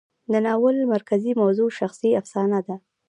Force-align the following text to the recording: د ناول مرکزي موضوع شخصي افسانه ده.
د 0.31 0.33
ناول 0.45 0.77
مرکزي 0.93 1.31
موضوع 1.41 1.69
شخصي 1.79 2.09
افسانه 2.21 2.59
ده. 2.67 2.75